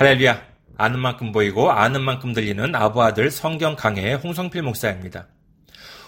할렐루야. 0.00 0.42
아는 0.78 0.98
만큼 0.98 1.30
보이고 1.30 1.70
아는 1.70 2.00
만큼 2.00 2.32
들리는 2.32 2.74
아부아들 2.74 3.30
성경 3.30 3.76
강해의 3.76 4.16
홍성필 4.16 4.62
목사입니다. 4.62 5.26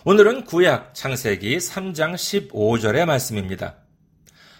오늘은 0.06 0.46
구약 0.46 0.94
창세기 0.94 1.58
3장 1.58 2.14
15절의 2.14 3.04
말씀입니다. 3.04 3.74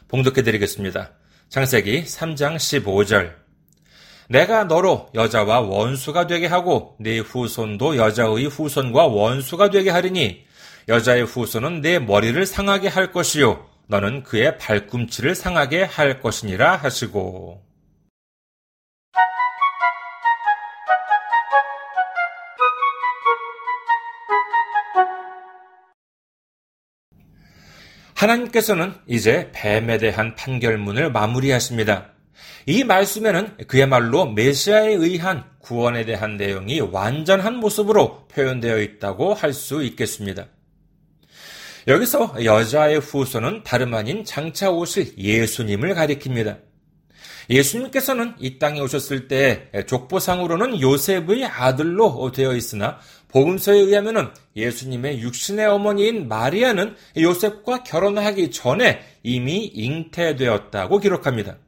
봉독해 0.09 0.43
드리겠습니다. 0.43 1.13
창세기 1.49 2.03
3장 2.03 2.57
15절. 2.57 3.32
내가 4.29 4.64
너로 4.64 5.09
여자와 5.14 5.61
원수가 5.61 6.26
되게 6.26 6.46
하고 6.46 6.99
네 7.01 7.18
후손도 7.18 7.96
여자의 7.96 8.49
후손과 8.49 9.07
원수가 9.07 9.71
되게 9.71 9.89
하리니 9.89 10.45
여자의 10.89 11.25
후손은 11.25 11.81
내 11.81 11.99
머리를 11.99 12.45
상하게 12.45 12.89
할 12.89 13.12
것이요 13.12 13.67
너는 13.87 14.25
그의 14.25 14.59
발꿈치를 14.59 15.35
상하게 15.35 15.85
할 15.85 16.21
것이니라 16.21 16.76
하시고 16.76 17.71
하나님께서는 28.22 28.94
이제 29.08 29.50
뱀에 29.53 29.99
대한 29.99 30.36
판결문을 30.36 31.11
마무리하십니다. 31.11 32.12
이 32.67 32.84
말씀에는 32.84 33.56
그야말로 33.67 34.27
메시아에 34.27 34.92
의한 34.92 35.45
구원에 35.58 36.05
대한 36.05 36.36
내용이 36.36 36.81
완전한 36.81 37.56
모습으로 37.56 38.28
표현되어 38.28 38.81
있다고 38.81 39.34
할 39.34 39.53
수 39.53 39.83
있겠습니다. 39.83 40.47
여기서 41.89 42.37
여자의 42.45 43.00
후손은 43.00 43.65
다름 43.65 43.93
아닌 43.95 44.25
장차 44.25 44.70
오실 44.70 45.19
예수님을 45.19 45.95
가리킵니다. 45.97 46.59
예수님께서는 47.53 48.34
이 48.39 48.58
땅에 48.58 48.81
오셨을 48.81 49.28
때 49.28 49.70
족보상으로는 49.86 50.81
요셉의 50.81 51.45
아들로 51.45 52.33
되어 52.33 52.55
있으나 52.56 52.98
복음서에 53.28 53.78
의하면 53.78 54.34
예수님의 54.56 55.20
육신의 55.20 55.67
어머니인 55.67 56.28
마리아는 56.28 56.97
요셉과 57.17 57.83
결혼하기 57.83 58.50
전에 58.50 59.00
이미 59.22 59.67
잉태되었다고 59.67 60.98
기록합니다. 60.98 61.59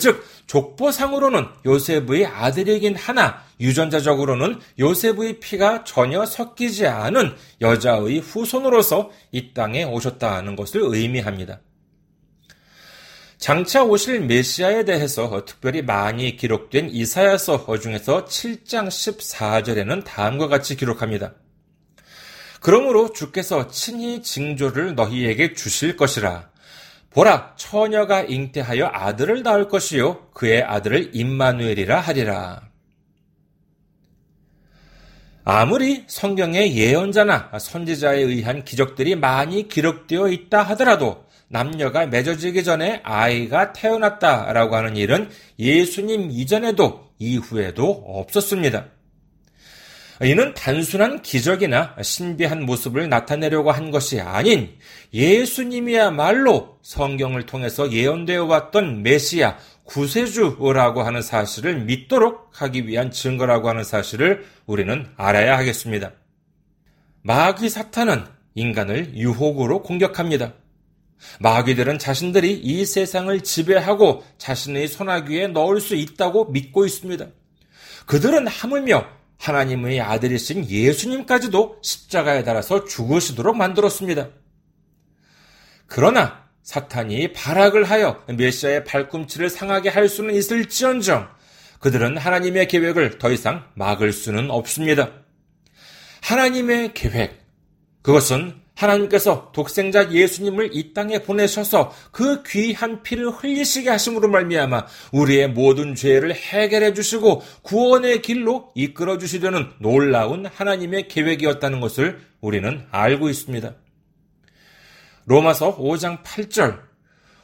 즉 0.00 0.24
족보상으로는 0.46 1.46
요셉의 1.66 2.26
아들이긴 2.26 2.94
하나 2.94 3.42
유전자적으로는 3.58 4.60
요셉의 4.78 5.40
피가 5.40 5.82
전혀 5.84 6.24
섞이지 6.24 6.86
않은 6.86 7.34
여자의 7.60 8.20
후손으로서 8.20 9.10
이 9.32 9.52
땅에 9.52 9.82
오셨다는 9.82 10.54
것을 10.54 10.82
의미합니다. 10.84 11.60
장차 13.40 13.82
오실 13.82 14.20
메시아에 14.20 14.84
대해서 14.84 15.46
특별히 15.46 15.80
많이 15.80 16.36
기록된 16.36 16.90
이사야서 16.90 17.64
중에서 17.78 18.26
7장 18.26 18.88
14절에는 18.88 20.04
다음과 20.04 20.48
같이 20.48 20.76
기록합니다. 20.76 21.32
그러므로 22.60 23.14
주께서 23.14 23.68
친히 23.68 24.20
징조를 24.20 24.94
너희에게 24.94 25.54
주실 25.54 25.96
것이라. 25.96 26.50
보라, 27.08 27.54
처녀가 27.56 28.20
잉태하여 28.20 28.90
아들을 28.92 29.42
낳을 29.42 29.68
것이요. 29.68 30.32
그의 30.32 30.62
아들을 30.62 31.12
임마누엘이라 31.14 31.98
하리라. 31.98 32.68
아무리 35.44 36.04
성경의 36.06 36.76
예언자나 36.76 37.52
선지자에 37.58 38.20
의한 38.20 38.66
기적들이 38.66 39.16
많이 39.16 39.66
기록되어 39.66 40.28
있다 40.28 40.62
하더라도 40.62 41.29
남녀가 41.52 42.06
맺어지기 42.06 42.62
전에 42.62 43.00
아이가 43.02 43.72
태어났다라고 43.72 44.76
하는 44.76 44.96
일은 44.96 45.28
예수님 45.58 46.30
이전에도 46.30 47.10
이후에도 47.18 47.90
없었습니다. 48.06 48.86
이는 50.22 50.54
단순한 50.54 51.22
기적이나 51.22 51.96
신비한 52.00 52.64
모습을 52.66 53.08
나타내려고 53.08 53.72
한 53.72 53.90
것이 53.90 54.20
아닌 54.20 54.76
예수님이야말로 55.12 56.78
성경을 56.82 57.46
통해서 57.46 57.90
예언되어 57.90 58.44
왔던 58.44 59.02
메시아, 59.02 59.56
구세주라고 59.84 61.02
하는 61.02 61.20
사실을 61.20 61.80
믿도록 61.80 62.50
하기 62.52 62.86
위한 62.86 63.10
증거라고 63.10 63.68
하는 63.70 63.82
사실을 63.82 64.46
우리는 64.66 65.08
알아야 65.16 65.58
하겠습니다. 65.58 66.12
마귀 67.22 67.68
사탄은 67.68 68.24
인간을 68.54 69.16
유혹으로 69.16 69.82
공격합니다. 69.82 70.52
마귀들은 71.40 71.98
자신들이 71.98 72.52
이 72.52 72.84
세상을 72.84 73.40
지배하고 73.40 74.24
자신의 74.38 74.88
손아귀에 74.88 75.48
넣을 75.48 75.80
수 75.80 75.94
있다고 75.94 76.46
믿고 76.46 76.84
있습니다. 76.86 77.26
그들은 78.06 78.46
하물며 78.46 79.06
하나님의 79.38 80.00
아들이신 80.00 80.68
예수님까지도 80.68 81.78
십자가에 81.82 82.44
달아서 82.44 82.84
죽으시도록 82.84 83.56
만들었습니다. 83.56 84.28
그러나 85.86 86.44
사탄이 86.62 87.32
발악을 87.32 87.84
하여 87.84 88.22
메시아의 88.28 88.84
발꿈치를 88.84 89.48
상하게 89.48 89.88
할 89.88 90.08
수는 90.08 90.34
있을지언정 90.34 91.28
그들은 91.80 92.18
하나님의 92.18 92.68
계획을 92.68 93.18
더 93.18 93.32
이상 93.32 93.64
막을 93.74 94.12
수는 94.12 94.50
없습니다. 94.50 95.10
하나님의 96.20 96.92
계획, 96.92 97.40
그것은 98.02 98.59
하나님께서 98.74 99.52
독생자 99.52 100.10
예수님을 100.10 100.70
이 100.72 100.94
땅에 100.94 101.22
보내셔서 101.22 101.92
그 102.12 102.42
귀한 102.44 103.02
피를 103.02 103.30
흘리시게 103.30 103.90
하심으로 103.90 104.28
말미암아 104.28 104.86
우리의 105.12 105.50
모든 105.50 105.94
죄를 105.94 106.34
해결해 106.34 106.94
주시고 106.94 107.42
구원의 107.62 108.22
길로 108.22 108.70
이끌어 108.74 109.18
주시려는 109.18 109.70
놀라운 109.78 110.46
하나님의 110.46 111.08
계획이었다는 111.08 111.80
것을 111.80 112.20
우리는 112.40 112.86
알고 112.90 113.28
있습니다. 113.28 113.74
로마서 115.26 115.76
5장 115.76 116.22
8절 116.22 116.90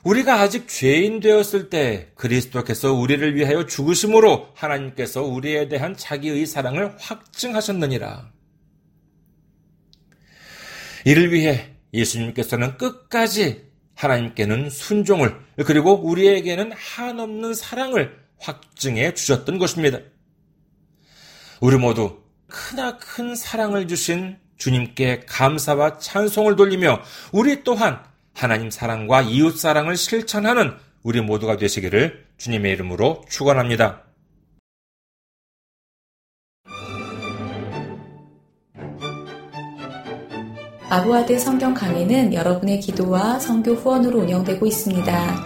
우리가 0.02 0.40
아직 0.40 0.68
죄인 0.68 1.18
되었을 1.18 1.68
때 1.68 2.12
그리스도께서 2.14 2.92
우리를 2.92 3.34
위하여 3.34 3.66
죽으심으로 3.66 4.50
하나님께서 4.54 5.24
우리에 5.24 5.68
대한 5.68 5.96
자기의 5.96 6.46
사랑을 6.46 6.94
확증하셨느니라. 6.98 8.35
이를 11.06 11.32
위해 11.32 11.70
예수님께서는 11.94 12.78
끝까지 12.78 13.64
하나님께는 13.94 14.70
순종을 14.70 15.36
그리고 15.64 15.92
우리에게는 15.92 16.72
한없는 16.72 17.54
사랑을 17.54 18.18
확증해 18.40 19.14
주셨던 19.14 19.58
것입니다. 19.58 20.00
우리 21.60 21.76
모두 21.76 22.18
크나큰 22.48 23.36
사랑을 23.36 23.86
주신 23.86 24.36
주님께 24.56 25.20
감사와 25.26 25.98
찬송을 25.98 26.56
돌리며 26.56 27.00
우리 27.30 27.62
또한 27.62 28.02
하나님 28.34 28.68
사랑과 28.68 29.22
이웃 29.22 29.56
사랑을 29.56 29.96
실천하는 29.96 30.74
우리 31.04 31.20
모두가 31.20 31.56
되시기를 31.56 32.26
주님의 32.36 32.72
이름으로 32.72 33.24
축원합니다. 33.30 34.05
아부아드 40.88 41.36
성경 41.40 41.74
강의는 41.74 42.32
여러분의 42.32 42.78
기도와 42.78 43.40
성교 43.40 43.72
후원으로 43.72 44.20
운영되고 44.20 44.64
있습니다. 44.66 45.36